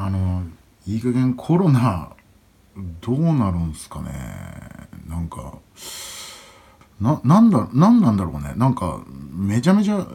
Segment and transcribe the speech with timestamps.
[0.00, 0.44] あの
[0.86, 2.10] いい加減コロナ
[3.00, 4.12] どうなるんすかね。
[5.08, 5.54] なんか
[7.00, 8.52] ななんだなんなんだろうね。
[8.54, 10.06] なんかめちゃめちゃ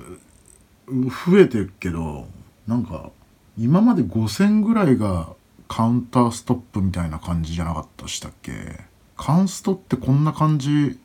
[0.87, 2.27] 増えてるけど
[2.65, 3.09] なんか
[3.57, 5.33] 今まで5,000ぐらいが
[5.67, 8.79] カウンターストップみたいな感じじゃなかったしたっけ？
[9.17, 10.97] カンストってこんな感じ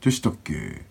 [0.00, 0.82] でしたっけ？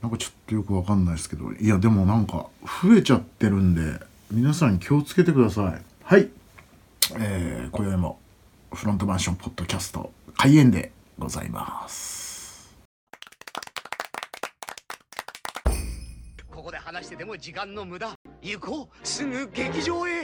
[0.00, 1.52] なんかちょっとよくわかんないですけど。
[1.52, 2.46] いやでもなんか
[2.82, 4.00] 増えちゃってるんで
[4.30, 5.82] 皆さん気をつけてください。
[6.02, 6.30] はい。
[7.14, 8.18] えー、今宵も
[8.72, 12.74] フロントマンションポッドキャスト開演でございます。
[16.50, 18.12] ここで話してても時間の無駄。
[18.42, 19.06] 行こう。
[19.06, 20.15] すぐ劇場へ。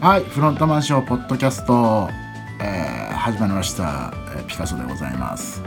[0.00, 2.08] はいフロントマンションポッドキャスト、
[2.58, 5.60] えー、始まりました、えーピカソでございます。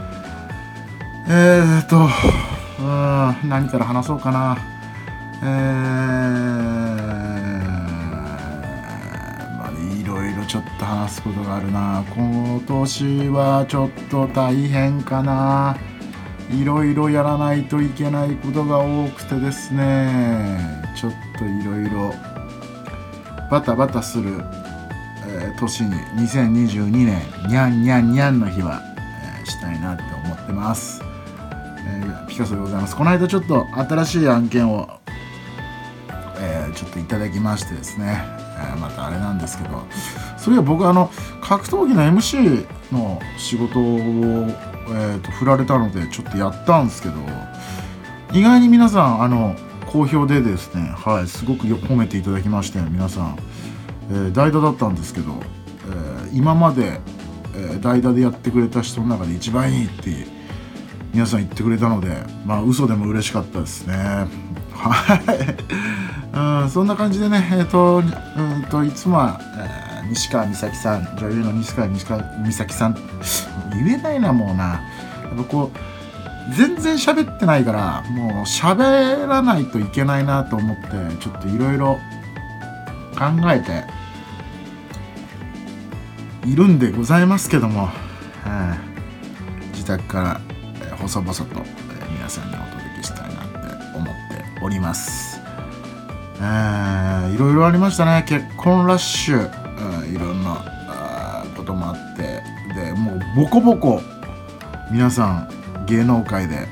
[1.28, 1.98] えーっと
[2.80, 4.58] うん何から話そうかな。
[5.40, 5.48] えー、
[9.56, 9.70] まあ
[10.02, 12.04] いろいろちょっと話すことがあるな。
[12.16, 15.76] 今年はちょっと大変かな。
[16.50, 20.82] いろいろやらないといけないことが多くてですね。
[20.96, 22.12] ちょっといろいろ
[23.54, 24.40] バタバタする、
[25.28, 25.94] えー年に
[26.26, 28.82] 2022年にゃんにゃんにゃんの日は、
[29.38, 31.00] えーしたいなって思ってます、
[31.86, 32.96] えーピカソでございます。
[32.96, 34.90] この間ちょっと新しい案件を、
[36.40, 38.24] えーちょっといただきましてですね、
[38.58, 39.84] えーまたあれなんですけど
[40.36, 41.08] それは僕あの
[41.40, 47.14] 格闘技の MC の仕事を、えーと振られたのでちょっとやったんですけど
[48.32, 49.54] 意外に皆さんあの
[49.94, 53.38] 好評でですねはいすごくよく褒めていただきまして皆さん、
[54.10, 55.30] えー代打だったんですけど、
[55.86, 57.00] えー今まで、
[57.54, 60.26] えー代打でやってくれた人の中で一番いいって
[61.12, 62.08] 皆さん言ってくれたので
[62.44, 63.94] まあ嘘でも嬉しかったですね。
[64.72, 72.96] はい、 そんな感じでねえっ、とうんといつもは、えー西川美咲さん女優の西川美咲さん
[73.72, 74.64] 言えないなもうな。
[74.64, 74.80] や
[75.34, 75.93] っぱこう
[76.56, 80.82] 全然喋ってないからもう喋らないといけないなと思って
[81.20, 81.98] ちょっといろいろ
[83.16, 83.84] 考えて
[86.48, 87.86] いるんでございますけども、
[88.42, 88.94] はい
[89.84, 90.40] 自宅か
[90.88, 91.44] ら、細々と、
[92.10, 93.48] 皆さんにお届けしたいなっ
[93.92, 95.38] て思っております。
[96.38, 99.50] いろいろありましたね結婚ラッシュ、
[100.10, 102.42] いろんなこともあって
[102.74, 104.00] でもうボコボコ
[104.90, 105.48] 皆さん
[105.86, 106.66] 芸能界で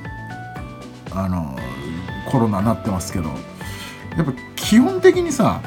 [1.12, 1.56] あの
[2.30, 3.28] コロナなってますけど
[4.16, 5.60] やっぱ基本的にさ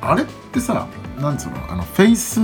[0.00, 0.86] あれってさ
[1.18, 2.40] なんつうのあのフェイス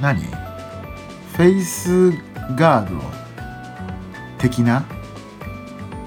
[0.00, 0.22] 何？
[0.22, 2.10] フェイス
[2.56, 3.00] ガード
[4.38, 4.80] 的な？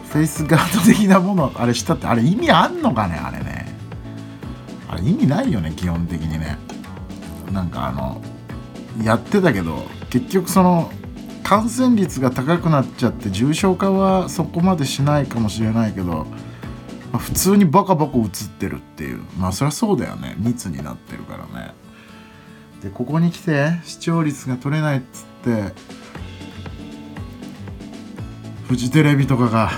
[0.09, 3.67] フェイスガード的なものあれしたってあれ意味あんのかねあれね。
[4.87, 6.57] あれ意味ないよね基本的にね。
[7.51, 8.21] なんかあの
[9.03, 10.91] やってたけど結局その
[11.45, 16.25] 感染率が高くなっちゃって重症化はそこまでしないかもしれないけど、
[17.13, 20.35] ま普通にバカバカ映ってるっていうまあそりゃそうだよね。
[20.39, 21.75] 密になってるからね。
[22.81, 25.71] でここに来て視聴率が取れないっつって
[28.67, 29.69] フジテレビとかが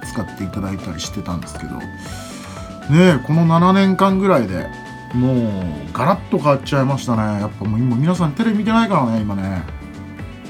[0.07, 1.79] 使っていただいたりしてたんですけど。
[2.91, 4.67] ねこの7年間ぐらいで
[5.15, 7.41] もうガラッと変わっちゃいましたね。
[7.41, 9.63] やっぱもう今皆さんテレビ見てないからね今ね。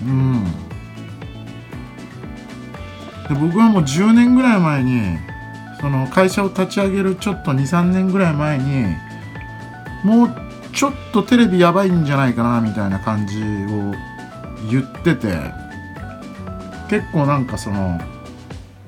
[0.04, 0.67] うん。
[3.28, 5.18] で僕はもう10年ぐらい前に
[5.80, 8.86] その会社を立ち上げるちょっと23年ぐらい前に
[10.04, 10.34] もう
[10.72, 13.94] ちょっとテレビやばいんじゃないかなみたいな感じを
[14.70, 15.28] 言ってて
[16.88, 18.00] 結構なんかその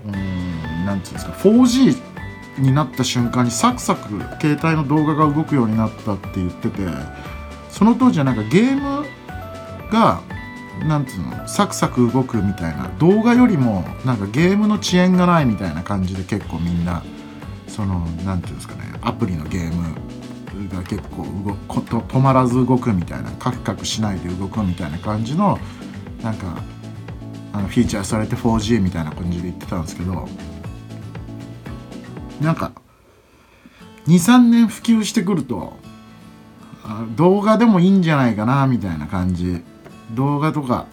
[0.06, 2.10] うんなんていうんですか 4G
[2.58, 4.08] になった瞬間にサクサク
[4.40, 6.82] 携帯の動画が動くようになったって言ってて
[7.70, 9.06] その当時はなんかゲーム
[9.90, 10.20] が
[10.86, 17.02] なんていうのサクサク動くみたいな動画よりもなんかゲームの遅延がないみたいな感じで結構みんな
[17.68, 19.94] そのなんていうんですかねアプリのゲーム
[20.68, 25.58] が結構動こと止まらず動くみたいなカクカクしないで動くみたいな感じの
[26.22, 26.62] なんか
[27.52, 30.28] あのフィーチャーされて 4G みたいな感じで言ってたんですけど
[32.40, 32.72] なんか
[34.06, 35.74] 23年普及してくると
[37.16, 39.62] 動画でもいいんじゃないかなみたいな感じ
[40.14, 40.86] 動画とか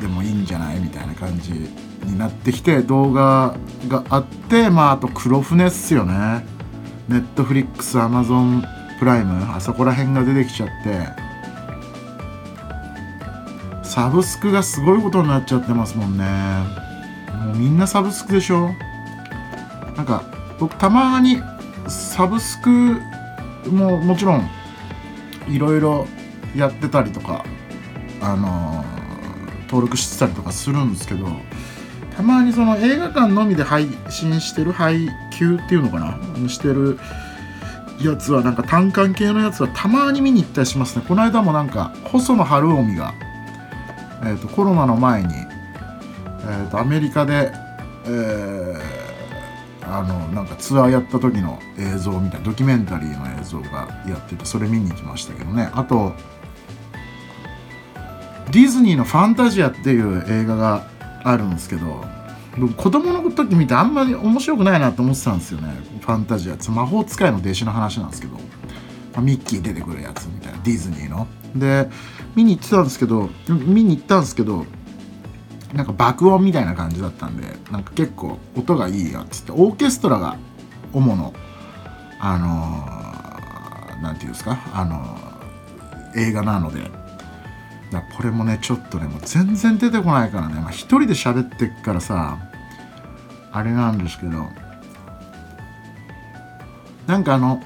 [0.00, 3.56] でもいいんじゃないみたいな感じになってきて動画
[3.88, 6.44] があってまああと黒船っすよね。
[7.08, 8.64] ネットフリックスアマゾン
[8.98, 11.26] プライムあそこら辺が出てきちゃって。
[13.82, 16.24] サブスクがすごいことになっちゃってますもんね。
[17.46, 18.74] もうみんなサブスクでしょ？
[19.96, 20.24] なんか
[20.58, 21.40] 僕たまに
[21.88, 23.00] サブスク
[23.70, 24.50] ももちろん
[25.48, 26.06] いろいろ
[26.54, 27.44] やってたりとか
[28.20, 28.84] あの
[29.66, 31.26] 登録してたりとかするんですけど
[32.16, 36.48] たまにその映画館のみで配信してる配給っていうのかな？
[36.48, 36.98] してる
[38.00, 41.04] やつはなんか単館系のやつはたまに見に行ったりしますね。
[41.06, 43.14] この間もなんか細野晴臣が、
[44.22, 47.52] えーと、コロナの前に、えーと、アメリカで、
[48.04, 48.80] えー、
[49.82, 55.70] あのなんかツアーやった時の映像みたいなドキュメンタリーの映像がやっててそれ見に行きましたけどね。
[55.74, 56.14] あと
[58.52, 60.84] ディズニーの「ファンタジア」っていう映画が
[61.24, 62.04] あるんですけど
[62.56, 65.68] 僕子供の時見てあんまり面白くないなと思ってたんですよね。
[66.00, 66.56] ファンタジア。
[66.70, 68.38] 魔法使いの弟子の話なんですけど、
[69.20, 70.58] ミッキー出てくるやつみたいな。
[70.62, 71.26] ディズニーの。
[71.54, 71.90] で
[72.34, 74.66] 見に行ってたんですけど見に行ったんですけど
[75.72, 79.52] なんか爆音みたいな感じだったんでなんか結構音がいいよっつって。
[79.52, 80.36] オーケストラが
[80.92, 81.34] 主の
[82.20, 84.58] あの何、ー、て言うんですか？
[84.72, 87.05] あのー、映画なので。
[88.00, 92.38] だこれもねちょっとねもう全然出てこないからね、まあ、一人で喋ってっからさ
[93.52, 94.48] あれなんですけど。
[97.06, 97.62] なんかあの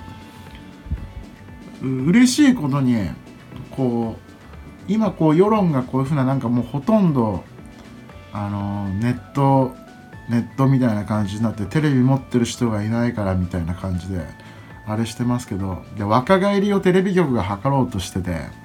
[1.82, 3.09] 嬉しいことに
[3.71, 4.31] こう
[4.87, 7.43] 今こう世論がこういうふうななんかもうほとんど
[8.33, 9.75] あのネット
[10.29, 14.21] ネットみたいな感じになってテレビ持ってる人がいないからみたいな感じで
[14.87, 15.83] あれしてますけど。
[15.97, 18.60] で若返りをテレビ局が図ろうとしてて。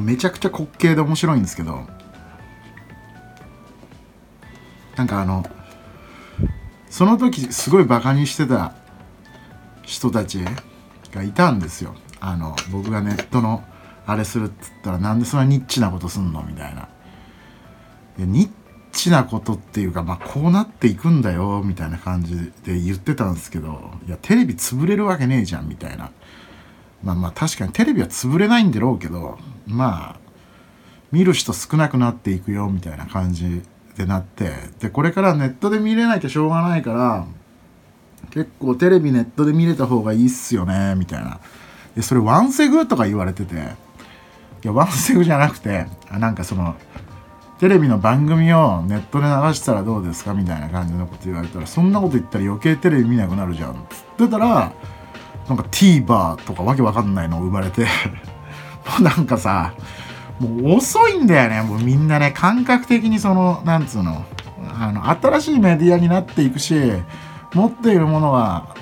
[0.00, 1.86] めちゃくちゃ滑稽で面白いんですけど
[4.96, 5.44] なんかあの
[6.88, 8.72] その時すごいバカにしてた
[9.82, 10.40] 人たち
[11.12, 11.94] がいたんですよ。
[12.20, 13.62] あの僕がネットの
[14.06, 16.88] あれするっつったらなんでそんなニッチなことすんのみたいな。
[18.18, 18.50] ニッ
[18.92, 26.10] チなことっていうかまあこうなっていくんだよみたいな感じで言ってたんですけどいやテレビ潰れるわけねえじゃんみたいな。
[27.06, 30.16] まあまあ確かにテレビは潰れないんだろうけどまあ
[31.12, 33.62] 見る人少なくなっていくよみたいな感じ
[33.96, 37.26] でなってでこれからネットで見れないとしょうがないから
[38.30, 41.38] 結構テレビネットで見れた方がいいっすよねみたいな。
[41.94, 43.58] でそれワンセグとか言われててい
[44.64, 46.74] やワンセグじゃなくてなんかその
[47.60, 54.72] テレビの番組をネットで流したらどうですかみたいな感じのこと言われたらそんなこと言ったら余計テレビ見なくなるじゃんって言ってたら
[55.48, 57.86] なんか TVer とかわけわかんないの生まれて。
[58.86, 59.72] もうなんかさ
[60.38, 61.62] もう遅いんだよね。
[61.62, 64.24] もうみんなね感覚的にそのなんつうの
[64.78, 66.74] あの新しいメディアになっていくし
[67.54, 68.76] 持っているものは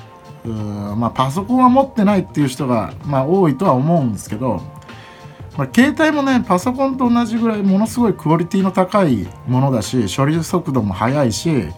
[0.44, 4.60] うーまあ、パソコンは持ってないっていう人が、まあ、多いとは思うんですけど、
[5.56, 11.68] まあ、携帯もねパソコンと同じぐらいものすごいクオリティの高いものだし処理速度も速いし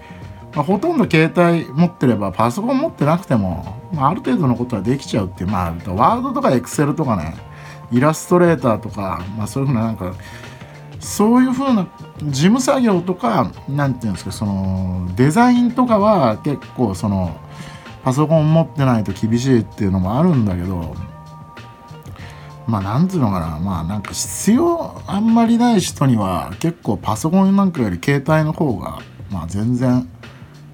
[0.56, 7.36] まあ、ほとんど携帯持ってればパソコン持ってなくても、まあ、ある程度のことはできちゃうっていうまあワードとかエクセルとかね
[7.92, 10.14] イラストレーターとか、まあ、そういうふうななんか
[10.98, 11.86] そういうふうな
[12.22, 17.38] 事務作業とか何て言うんですかそのデザインとかは結構その
[18.02, 20.96] パソコン持ってないと厳しいっていうのもあるんだけど
[22.66, 30.08] まあなんていうのかなまあなんか必要あんまりない人には結構パソコンなんかより携帯の方がまあ全然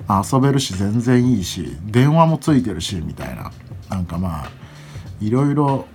[0.08, 3.52] 遊べるし全然いいし電話もついてるしみたいな
[3.88, 4.50] なんかまあ
[5.20, 5.86] いろいろ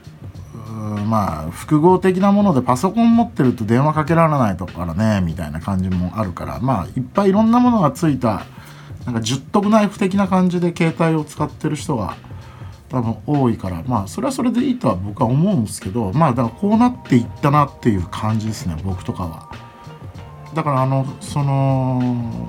[1.06, 8.46] まあ複合的なものでパソコン持ってると電話かけられないとこからねみたいな感じもあるからまあいっぱいいろんなものがついた
[9.06, 12.18] なんか十徳ナイフ的な感じで携帯を使ってる人が
[12.90, 19.50] 多分多いからまあそれはそれでいいとは僕は思うんですけどまあだからこうなっていったなっていう感じですね僕とかは。
[20.54, 22.48] だからあのその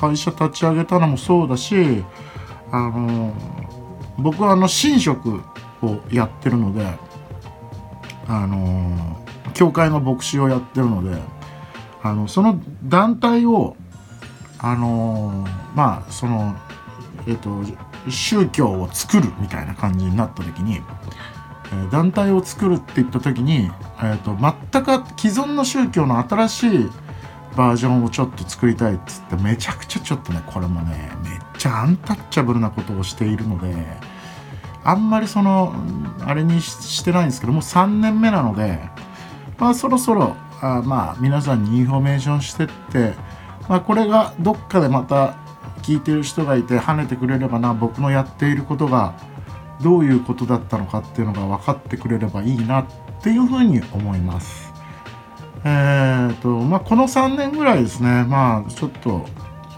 [0.00, 2.02] 会社立ち上げたのもそうだし
[2.72, 3.34] あの
[4.18, 5.42] 僕はあの寝食
[5.82, 6.86] をやってるので
[8.26, 11.20] あの教会の牧師をやってるので
[12.02, 13.76] あのその団体を
[14.58, 16.56] あのまあその
[17.26, 17.62] えっ、と
[18.08, 20.80] 宗教を作るみたいな感じになった時に、え、
[21.92, 26.90] 団体を作るって言った時に、えーと、全く既存の宗教の新しい
[27.56, 33.74] バージョンをちょっと作りたいっつってめちゃくちゃちょっとねこれもねめっちゃアンタッチャブルなことをしているので
[34.84, 35.74] あんまりその
[36.20, 38.80] あれにしてないんですけどもう3年目なので
[39.58, 43.14] まあそろそろあまあ皆さんにインフォメーションしてって、
[43.68, 45.36] まあ、これがどっかでまた
[45.82, 49.14] 聞いてる人がいて跳ねてくれればな僕のやっていることが
[49.82, 52.86] どういうことだったのかっていうのが分かってくれればいいなっ
[53.22, 54.69] ていうふうに思います。
[55.64, 59.26] えーとまあ、この3年ぐらいですね、まあ、ちょっと、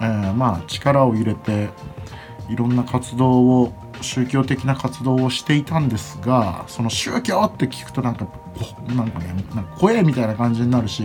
[0.01, 1.71] えー、まあ、力を入れて
[2.49, 3.31] いろんな活動
[3.63, 8.27] を宗教的な活動をしていたんですがその宗教って聞くとなんか
[8.89, 11.05] なんかねなんか怖えみたいな感じになるし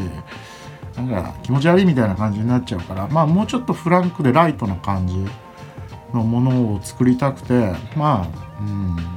[0.96, 5.16] なんか気持ち悪いみたいな感じになっちゃうからまあもうちょっとフランクでライトな感じ
[6.14, 9.17] のものを作りたくてまあうん。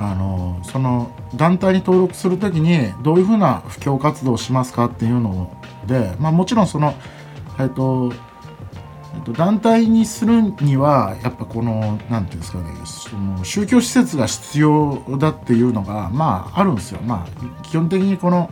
[0.00, 5.54] あのその団体に登録する時にどういうふうな布教活動をしますかっていうの
[5.86, 6.94] で、まあ、もちろんその、
[7.58, 8.10] えっと
[9.14, 17.00] えっと、団体にするにはやっぱこの何て言うんですかねその宗教施設が必要だっていうのがまああるんですよ。
[17.02, 18.50] まあ、基本的にこの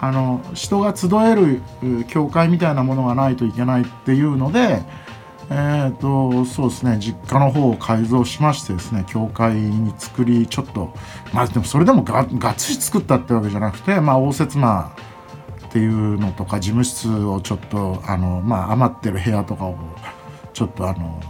[0.00, 1.60] あの人が集える
[2.06, 4.82] 教会みたいなものがないといけないっていうので、
[5.50, 10.92] えーと、そうですね実家の方を改造しましてですね教会に作りちょっと
[11.32, 14.92] まあでもそれでもががっつり作ったってわけじゃなくてまあ応接間
[15.66, 19.76] っていうのとか事務室をちょっとあの、まあ、余ってる部屋とかを
[20.52, 21.20] ちょっとあの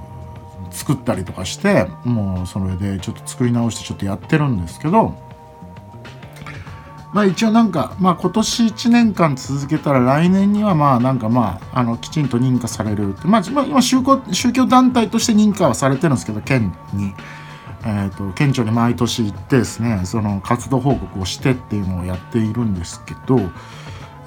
[0.71, 5.28] 作ったりとかしてもうそれでちょっと作り直してちょっとやってるんですけど。
[7.13, 13.15] まあ一応なんか、まあ今年1年間続けたら来年にはまあなんかまあ、あの、きちんと認可される。
[13.25, 17.15] まあ、まあ、今宗教、宗教団体として認可はされてるんですけど、県に。
[17.85, 23.39] えーと、県庁に毎年行ってですねその活動報告をしてっていうのをやっているんですけど、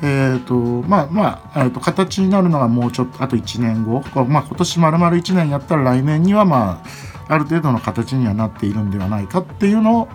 [0.01, 0.55] えーと
[0.87, 6.81] まあまあ、えーと、形になるのがもうちょっとあと1年後、まあ、今年丸々1年やったら来年には、ま
[7.27, 10.09] あ、ある程度の形にはなっているんではないかっていうのを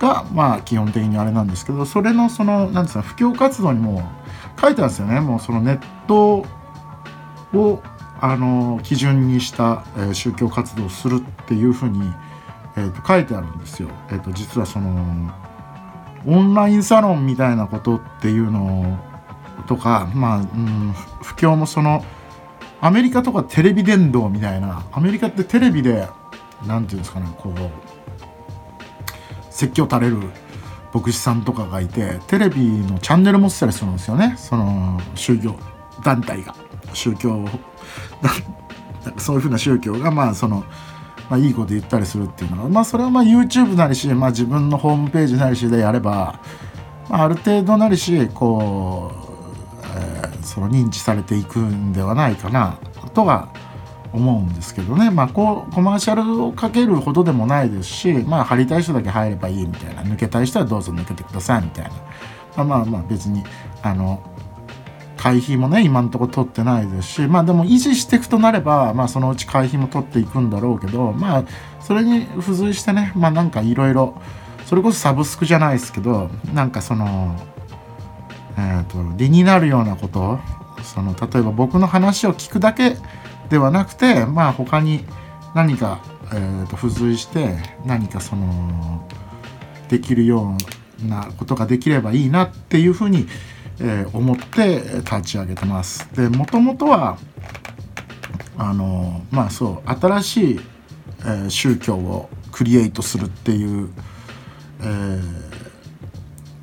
[0.00, 4.02] がまあ基本的にあれなんですけどそれのその何ですか布教活動にも
[4.60, 6.44] 書いてあるんですよねもうそのネット
[7.56, 7.82] を
[8.22, 12.02] あの基準にした、え、宗教活動をするっていうふうに、
[12.76, 13.88] えー、と書いてあるんですよ。
[14.10, 15.32] えー、と実はその
[16.26, 18.98] オンラインサロンみたいなことっていうの
[19.66, 22.04] とかまあ、うん、布教もその
[22.82, 26.08] アメリカとかテレビ伝道みたいなアメリカってテレビで
[26.66, 27.89] 何て言うんですかねこう
[29.60, 30.16] 説教垂れる
[30.94, 34.34] 牧師さんとかがいてテレビのチャンネル持ってたりするんですよね。
[34.38, 35.54] その宗教
[36.02, 36.54] 団体が。
[36.94, 37.46] 宗教
[39.18, 40.64] そういうふうな宗教がまあその、
[41.28, 46.40] まあ、いいこと言ったりするっていうのはまあそれはまあ YouTube なりし、まあ、自分のホームページなりしでやれば、
[47.08, 52.78] まあ、ある程度なりしこう、えー、その認知されていくんではないかな
[53.14, 53.50] とは
[54.12, 55.10] 思うんですけどね。
[55.10, 60.02] まあこうコマーシャルをかけるほどでもないですしまあ入りたい人だけ入ればいいみたいな。
[60.02, 61.90] 抜けたい人はどうぞ抜けてくださいみたいな、
[62.56, 63.44] まあ、まあまあ別に
[63.82, 64.22] あの
[65.16, 71.44] 会費もね今のところ取ってないですしまあでも維持していくとなればまあそのうち会費も取っていくんだろうけどまあ
[71.80, 74.14] それに付随してねまあなんかいろいろ
[74.64, 77.36] それこそサブスクじゃないですけどなんかその
[78.56, 80.38] えー、と理になるようなこと
[80.82, 82.96] その例えば僕の話を聞くだけ
[83.50, 85.04] ではなくてまあ他に
[85.54, 86.00] 何か、
[86.32, 89.06] えー、と付随して何かその
[89.88, 90.56] できるよ
[91.02, 93.26] うなことができればいいなっていうふうに、
[93.80, 96.08] えー、思って立ち上げてます。
[96.14, 97.18] でもともとは
[98.56, 100.60] あのまあそう新しい、
[101.20, 103.88] えー宗教をクリエイトするっていう、
[104.80, 105.20] えー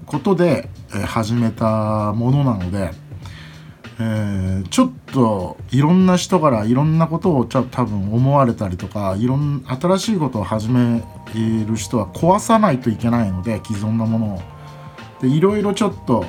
[0.06, 2.91] ことで、えー始めたものなので、
[4.00, 14.42] えーちょっといろんな人からいろんなことをちょ多分思われたりとかいろん新しいことを始める人は壊さないといけないので既存のものを。
[15.22, 16.25] でいろいろちょっと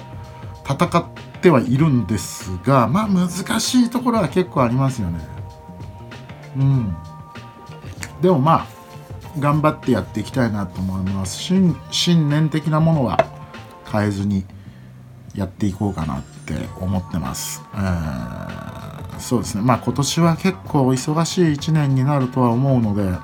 [0.64, 1.04] 戦っ
[1.42, 3.28] てはいるんですがまあ難
[3.60, 5.20] しいところは結構ありますよね。
[6.56, 6.96] うん。
[8.22, 8.78] でもまあ
[9.38, 11.52] 頑張ってやっていきたいなと思います
[11.90, 13.18] 信念的なものは
[13.90, 14.44] 変えずに
[15.34, 18.48] やっていこうかなってって思ってます、えー
[19.18, 19.62] そうですね。
[19.62, 23.18] まあ今年は結構忙しい1年になるとは思うので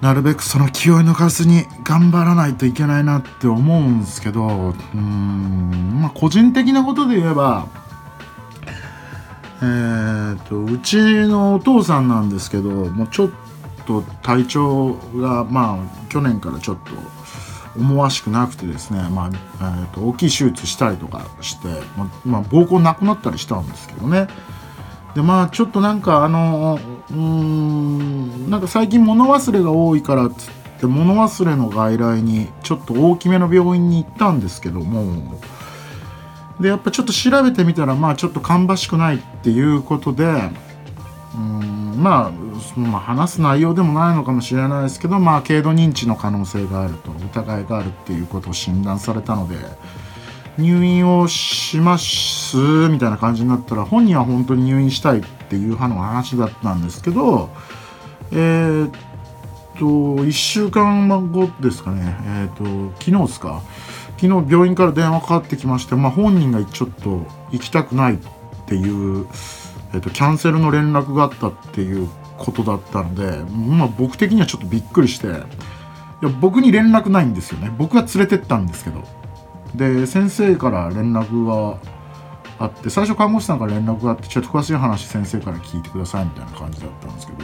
[0.00, 7.66] なるべくその気を抜かずに頑張らないといけないなって思うんですけどうーんまあ個人的なことで言えば
[9.62, 13.30] えー、とうちのお父さんなんですけどもうちょっ
[13.86, 16.90] と体調がまあ去年からちょっと
[17.76, 24.28] 思わしくなくてですね、まあえー、と大きい手術したりとかして、まあまあ、膀胱なくなったりしたんですけどね。
[25.14, 26.78] でまあちょっとなんかあの
[27.10, 35.40] うんなんか最近物忘れが多いからっつって物忘れの外来にちょっと大きめの病院に行ったんですけども
[36.58, 40.24] でやっぱちょっと調べてみたらまあちょっと芳しくないっていうことで
[41.36, 49.56] うんまあ、まあ、話す内容でもないのかもしれないですけどまあ軽度認知の可能性があると疑いがあるっていうことを診断されたので
[50.58, 52.56] 入院をします
[52.88, 57.50] みたいな感じになったら本人は本当に入院したいっていう派の話だったんですけど
[58.32, 58.90] えーっ
[59.78, 62.16] と1週間後ですかね。
[62.24, 63.60] えーっと昨日ですか。
[64.16, 68.18] 昨日病院から電話かかってきまして、まあ、本人がちょっと行きたくないっ
[68.66, 69.26] ていう、
[69.94, 77.72] えー、とキャンセルの連絡があったっていうことだったので、まあ、僕的にはちょっとびっくりしていや僕に連絡ないんですよね。
[77.78, 79.02] 僕が連れてったんですけど。
[79.74, 81.78] で先生から連絡が
[82.58, 87.38] あって最初看護師さんから連絡があってちょっと詳しい話先生から聞いてくださいみたいな感じだったんですけど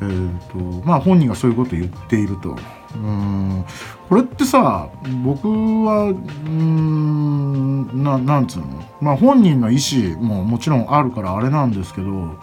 [0.00, 0.38] えー
[0.80, 2.56] とまあ本人がそういうこと言っていると。
[2.94, 3.64] うん。
[4.08, 4.88] これってさ
[5.24, 8.66] 僕はうんななんつうの？
[9.00, 12.36] まあ本人の意思ももちろんあるからあれなんですけど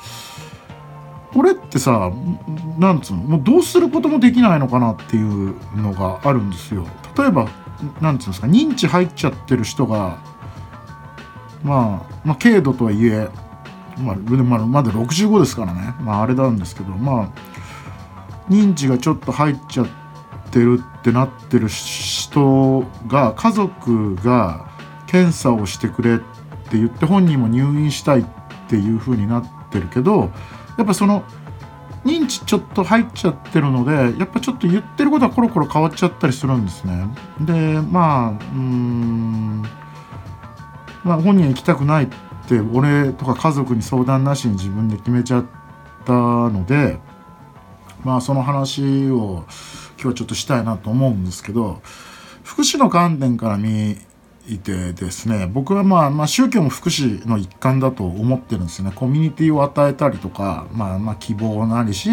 [1.34, 2.12] これってさ
[2.78, 3.24] なんつうの？
[3.24, 6.88] もうどうすることもできないのかなっていうのがあるんですよ。
[7.18, 7.50] 例えば
[8.02, 8.48] なんつうんですか？
[8.48, 10.18] 認知入っちゃってる人が
[11.64, 13.28] まあ、まあ、軽度とはいえ
[14.00, 17.30] まあ、まあまだ65ですからね、まあ、あれなんですけどまあ
[18.48, 19.92] 認知がちょっと入っちゃって
[20.52, 24.70] てるってなってる人が家族が
[25.08, 26.18] 検査をしてくれっ
[26.70, 28.26] て言って本人も入院したいっ
[28.70, 30.32] ていう風になってるけど
[30.78, 31.24] やっぱその
[32.04, 37.08] 認知ちょっと入っちゃってるのでやっぱちょっと言ってることはコロコロ変わっちゃったりするんですね。
[37.42, 39.64] でまあうん
[41.04, 42.08] まあ本人は行きたくないっ
[42.48, 45.46] て俺とか家族に相談なしに自分で決めちゃっ
[46.06, 47.00] たので
[48.04, 49.46] まあその話を
[50.02, 51.82] 今日ちょっとしたいなと思うんですけど
[52.44, 53.98] 福祉の観点から見
[54.64, 58.94] てですね僕はまあ、まあ、宗教も福祉の一環だと思ってるんですよね。
[58.96, 62.10] コミュニティを与えたりとか、まあ、まあ希望なりし、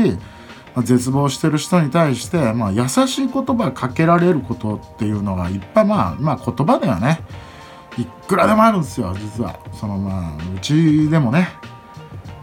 [0.75, 7.21] まあ、絶望してる人に対して、まあ、優しい言葉かけられることっていうのがいっぱいまあ、まあ、言葉ではね
[7.97, 9.57] いくらでもあるんですよ実は。
[9.73, 11.49] そのまあうちでもね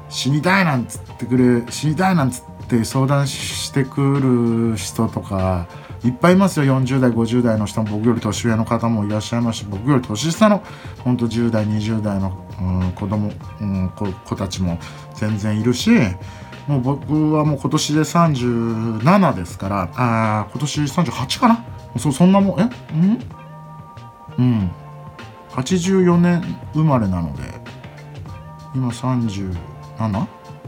[0.08, 2.44] 死にたいなんつってくれ死にたいなんつっ
[2.78, 5.68] て相談してくる人とか
[6.06, 6.66] いっぱいいますよ。
[6.80, 10.64] 40代50代の人も僕より年上の方もいらっしゃいますし僕より年下の
[11.04, 14.80] ほんと10代20代の、うん、子供、うん、子子たちも
[15.16, 15.92] 全然いるし
[16.68, 21.66] もう僕はもう今年で37ですからあ今年38かな？
[21.98, 22.70] そそんなもんえ？
[22.94, 23.20] うん？
[24.40, 24.72] うん。
[25.52, 26.42] 84年
[26.74, 27.44] 生まれなので
[28.74, 29.58] 今 37?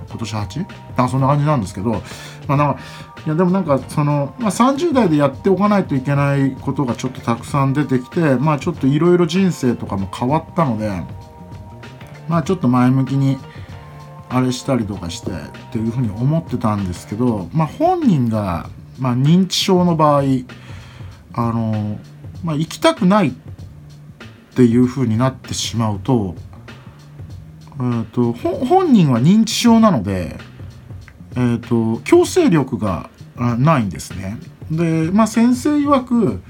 [0.08, 0.60] 今年 8?
[0.60, 2.02] なんかそんな感じなんですけど、
[2.48, 2.80] まあ、なんか
[3.26, 10.90] いやでもなんかその、まあ、30代でやっておかないといけないことがちょっとたくさん出てきてまあちょっといろいろ人生とかも変わったので
[12.28, 13.38] まあちょっと前向きに
[14.30, 15.34] あれしたりとかしてっ
[15.72, 20.24] ていうふうに思ってたんですけど、まあ、本人が、まあ、認知症の場合
[21.34, 22.00] あの、
[22.44, 23.32] まあ、行きたくないっ
[24.56, 26.36] ていうふうになってしまうと,、
[27.78, 30.38] えー、と本人は認知症なので、
[31.36, 34.38] えー、と強制力がないんですね。
[34.72, 36.42] で、まあ、先生曰く、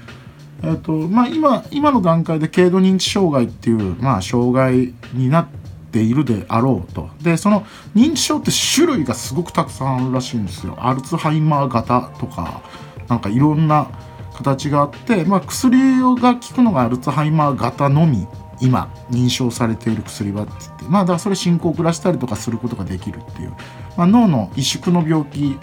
[0.63, 5.47] えーとまあ、今今の段階で軽度認知障害っていう、まあ、障害になっ
[5.93, 12.63] っているであろうとでその認知症って種類がすごくたくさんあるらしいんですよアルツハイマー型とか
[13.07, 13.91] なんかいろんな
[14.33, 18.27] 形があって、まあ、薬が効くのがアルツハイマー型のみ
[18.59, 20.47] 今認証されている薬は
[20.83, 23.53] ってまあだからそれ進行を遅らせたりとかすることができるっていう、
[23.97, 25.57] まあ、脳の萎縮の病気、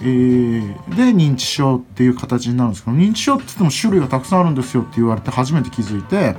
[0.00, 6.36] えー、で認知症っていう形になるんですけど認知症って言っても種類がたくさんあるんですよって言われて初めて気づいて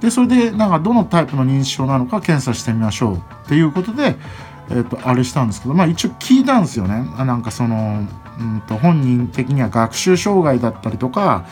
[0.00, 4.16] でそれでなんかどのタイプの認知症なのか検査してみましょうっていうことで、
[4.70, 7.04] えー、とあれしたんですけどまあ一応聞いたんですよね。
[7.24, 8.06] なんかその、
[8.38, 11.46] うんと本人的には学習障害だったりとか、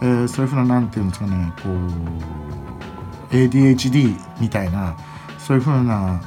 [0.00, 4.96] えー、そういうふうな何て言うんですかねこう ADHD みたいな
[5.50, 6.20] そういうふうな、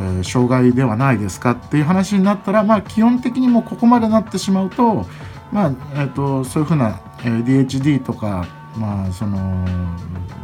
[0.00, 5.06] えー、障害ではないですかっていう話になったらまあ基本的にもうここまでなってしまうと
[5.52, 9.64] まあ、えーと、とそういうふうな ADHD とかまあその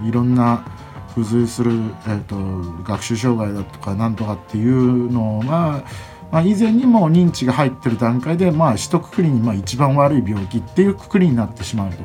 [0.06, 0.64] いろんな
[1.08, 1.72] 付随する、
[2.06, 2.36] えーと、
[2.84, 5.82] 学習障害だとかなんとかっていうのが、
[6.30, 11.96] まあ、以前にも認知が入ってる段階で、まあ、一括りにまあ一番悪い病気っていうくくりになってしまうと。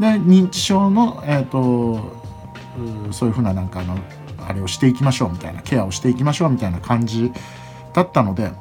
[0.00, 2.10] で認知症の、えーと、
[3.12, 3.96] そういうふうななんかあの
[4.46, 7.32] あれをしていきましょうみたいなケアをしていきましょうみたいな感じ
[7.92, 8.52] だったので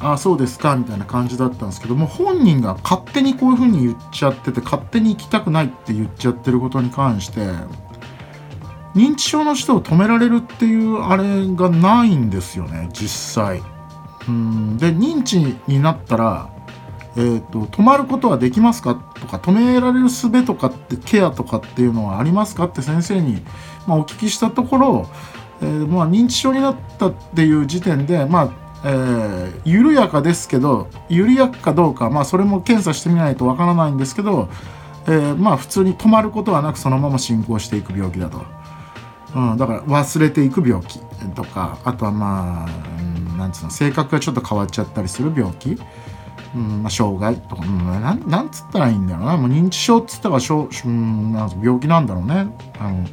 [0.00, 7.40] ああそうですかみたいな感じだったんですけども本人が勝手にこういうふうに言っちゃってて勝手に行きたくないって言っちゃってることに関して
[8.94, 13.62] 認知症の人を止められるっていうあれがないんですよね実際。
[14.28, 16.50] うんで認知になったら、
[17.16, 23.42] えーと、止まることはできますかとか止められる術とかってケアとかっていうのはありますかって先生に、
[23.86, 25.08] まあ、お聞きしたところ、
[25.60, 34.48] えーまあ、認知症になったっていう時点で、まあ、えー、緩やかですけど緩やかかどうか、まあ、それも検査してみないとわからないんですけど、
[35.06, 38.44] えー、まあ普通に止まることはなくそのまま進行していく病気だと、
[39.36, 40.98] うん、だから忘れていく病気
[41.34, 42.68] とかあとはまあ、
[42.98, 45.78] うん、なんつうの性格がちょっと変わっちゃったりする病気、
[46.56, 49.36] うんまあ、障害とか、うん、なんつったらいいんだろうな。
[49.36, 52.48] もう認知症っつったら、う、ん病気なんだろうね。
[52.78, 53.06] あの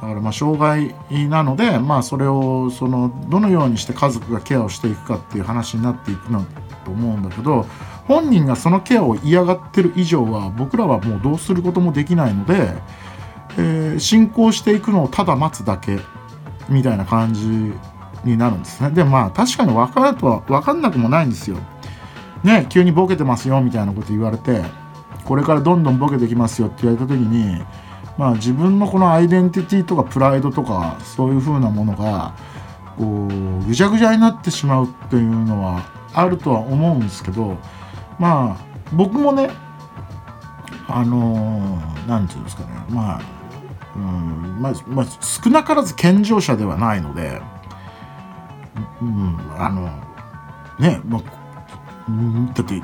[0.00, 0.94] だからまあ障害
[1.28, 6.44] なので、まあ、それをそのどのようにして家族がケアをしていくかっていう話になっていくの
[6.84, 7.66] と思うんだけど
[8.08, 12.72] 本人がそのケアを嫌がってる以上は僕らはもうどうすることもできないので、
[13.58, 15.98] えー、進行していくのをただ待つだけ
[16.68, 17.46] みたいな感じ
[18.24, 18.90] になるんですね。
[18.90, 21.58] でまあ確かに分かるとは分かんなくもないんですよ。
[22.42, 24.62] ね急にボケてますよみたいなこと言われて
[25.24, 27.62] これからどんどんボケてきますよって言われた時に
[28.18, 32.34] まあ、自分のこのアイデンティティとかプライドとかそういう風なものが
[32.96, 37.56] こうぐちゃぐちゃになってしまうっていうのはあるとは思うんですけど
[38.18, 39.50] まあ僕もね
[40.86, 43.22] あの何、て言うんですかねまあ、
[43.94, 47.40] うんまあ、まあ、少なからず健常者ではないので、
[49.00, 49.86] うん、あの
[50.78, 51.22] ね、まあ、
[52.54, 52.82] だって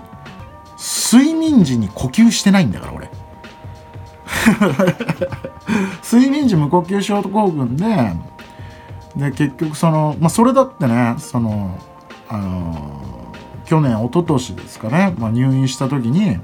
[0.78, 3.10] 睡眠時に呼吸してないんだから俺。
[6.02, 8.12] 睡眠時無呼吸症候群で
[9.16, 11.78] で結局その、まあ、それだってねその
[12.28, 13.32] あの
[13.64, 16.38] 去年一昨年ですかね、まあ、入院した時に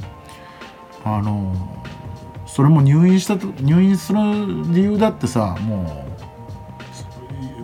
[1.04, 1.54] あの
[2.46, 4.18] それも入院したと入院する
[4.72, 6.12] 理由だってさもう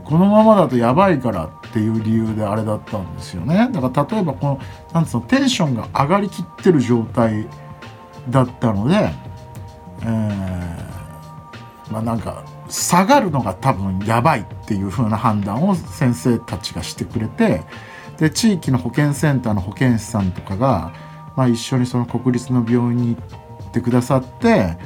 [0.04, 3.68] このままだとやばいからっていう理由であれだったんですよね。
[3.70, 4.60] だから例えばこの
[4.94, 7.46] なんつうのテンションが上がりきってる状態
[8.30, 9.10] だったので
[10.02, 17.62] えー、まあなんか下がるのが多分やばいっていう風な判断を先生たちがしてくれて
[18.18, 20.92] で地域の保健センターの保健師さんとかが、
[21.36, 23.22] まあ、一緒にその国立の病院に行
[23.68, 24.76] ってくださって、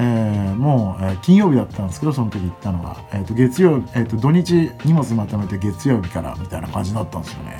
[0.00, 7.58] えー、もう、え、金曜日だったんですけどその時行ったのが、えー、と月曜、えー、と土日荷物まとめて月曜日からみたいな感じだったんですよね。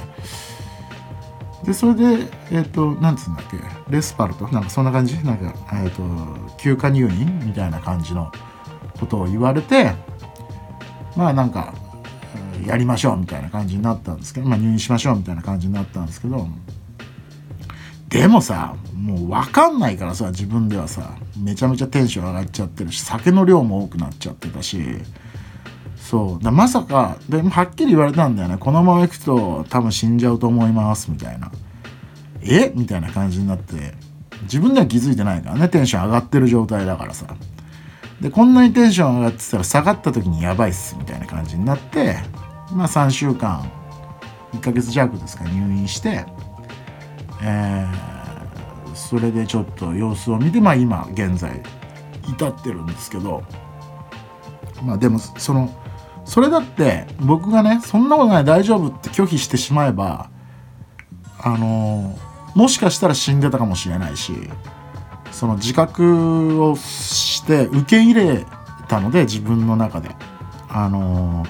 [1.65, 3.59] でそれでえっ、ー、となんつうんだっけ
[3.91, 4.49] レスパルト？
[4.49, 5.17] なんかそんな感じ？
[5.25, 8.31] なんか、えーと、休暇入院みたいな感じの
[9.01, 9.93] ことを言われて
[11.17, 11.75] まあなんか
[12.67, 16.47] やりましょうみたいな感じになったんですけど、まあ、入院しましょうみたいな感じになったんですけど
[18.09, 24.79] でもさもう分かんないからさ自分ではさめちゃめちゃテンション上がっちゃってるし酒の量も多くなっちゃってたし
[26.01, 26.45] そう。
[26.45, 28.57] だまさかではっきり言われたんだよね。
[28.59, 31.51] このままいくと多分死んじゃうと思いますみたいな。
[32.43, 32.73] え？
[32.75, 33.95] みたいな感じになって。
[34.43, 35.69] 自分では気づいてないからね。
[35.69, 37.27] テンション上がってる状態だからさ。
[38.21, 42.17] でこんなにテンション上がってたら下がった時にやばいっすみたいな感じになって
[42.73, 43.71] まあ3週間
[44.53, 46.25] 1ヶ月弱ですか入院して
[47.41, 51.63] えー、それでちょっと様子を見てまあ今現在
[52.27, 53.45] 至ってるんですけど
[54.83, 55.71] まあでもその
[56.29, 60.31] それだって僕がねそんなことない大丈夫って拒否してしまえば
[61.41, 62.17] あの
[62.55, 64.33] もしかしたら死んでたかもしれないし
[65.33, 68.45] その自覚をして受け入れ
[68.89, 70.15] たので自分の中で。
[70.71, 71.47] あの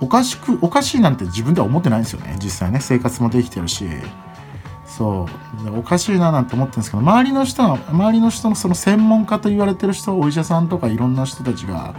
[0.00, 2.80] おかしくおかしいなんて自分では思ってないんですよね実際ね。
[2.80, 3.86] 生活もできてるし。
[4.86, 5.26] そ
[5.64, 5.78] う。
[5.78, 11.94] おかしいななんて思ってるんですけど周りの人は周りの人のその専門家と言われてる人お医者さんとかいろんな人たちが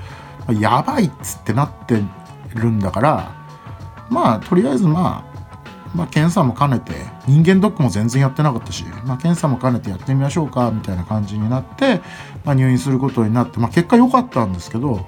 [0.52, 2.02] やばいっつってなって
[2.56, 3.32] るんだから
[4.10, 5.34] まあとりあえずまあ
[5.96, 6.94] まあ、検査も兼ねて
[7.28, 12.02] 人間ドックも全然やってなかったし、まあ、検査も兼ねてやってみましょうかみたいな感じになって、
[12.44, 15.08] まあ、入院することになって、まあ、結果良かったんですけど、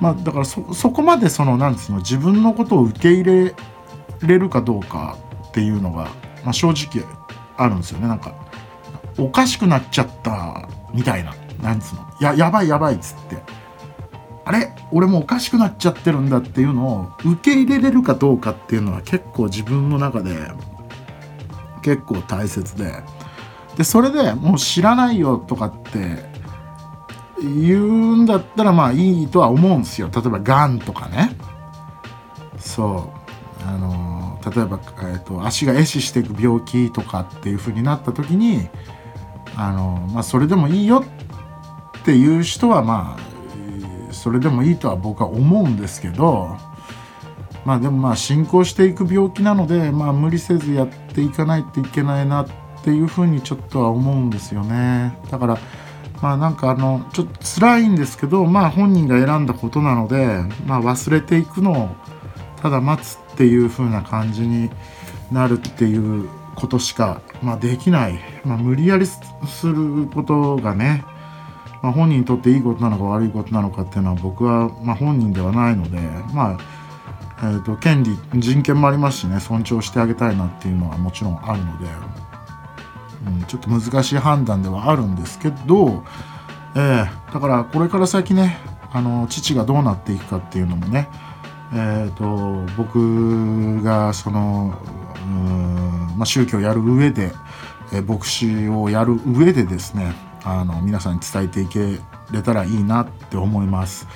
[0.00, 3.54] まあ、だからそこまでそのなんですの自分のことを受け入れ
[4.22, 6.04] れるかどうかっていうのが、
[6.42, 7.04] まあ、正直
[7.58, 8.08] あるんですよね。
[8.08, 8.34] なんか
[9.18, 13.63] おかしくなっちゃったみたいななんつうのややばいやばいっつって。
[14.44, 20.36] あれ俺もおかしくなっちゃってるんだっていうのを受け入れれるかどうかっていうのは結構自分の中で
[21.82, 23.02] 結構大切で。
[23.76, 26.30] でそれでもう知らないよとかって
[27.40, 30.08] 言うんだったらまあいいとは思うんですよ。
[30.14, 31.30] 例えばがんとかね。
[32.58, 33.24] そう。
[33.66, 38.68] あの例えば、えーと、足が壊死していく病気とかっていう風になった時に
[39.56, 41.02] あの、まあ、それでもいいよ
[41.98, 43.33] っていう人はまあ
[44.14, 46.56] それでもいいとは僕は思うんですけど
[47.64, 52.46] まあでもまあ進行していく病気なのでまあ無理せずやっていかないといけないなっ
[52.82, 55.18] ていうふうにちょっとは思うんですよね。
[55.30, 55.58] だから
[56.20, 61.88] まあなんかあのちょっと辛いんですけどまあ本人が選んだことなのでまあ忘れていくのを
[62.60, 64.70] ただ待つっていう風な感じに
[65.32, 69.20] なるっていうことしか、まあ、できない、まあ、無理やりす
[69.66, 71.04] ることがね
[71.84, 75.98] まあ、本人にとっていいことなのか悪いことなのかっていうのは僕は、まあ、本人ではないので
[76.32, 76.58] まあ
[77.42, 81.86] えーと、権利人権もありますしね尊重してあげたいなっていうのはもちろんあるので、
[83.26, 86.04] うん、ちょっと難しい判断ではあるんですけど、
[86.74, 88.56] えー、だからこれから先ね
[88.90, 91.10] あの父がどうなっていくかっていうのもね、
[91.74, 94.80] えーと、僕がその、
[96.16, 97.32] まあ、宗教をやる上で、
[97.92, 101.98] え、牧師をやる上でですねあの皆さんに伝えていけ
[102.30, 104.06] れたらいいなって思います。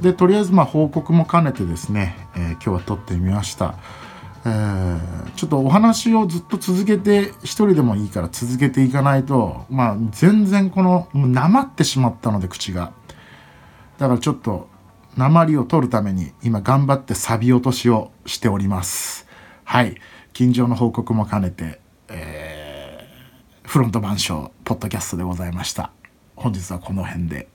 [0.00, 3.76] でとりあえずま報告も兼ねてですね、えー、今日は撮ってみました。
[4.44, 12.94] えー、ちょっとお話をずっと続けて一人でもいいから続けていかないとまあ全然このなまってしまったので口が
[13.98, 14.70] だからちょっと
[15.18, 19.26] 鉛を取るために今頑張ってサビ落としをしております
[19.64, 19.96] はい
[20.32, 21.78] 近所の報告も兼ねて、
[22.08, 22.49] えー
[23.70, 25.92] フロントマンショーポッドキャストでございました。
[26.34, 27.46] 本日はこの辺で。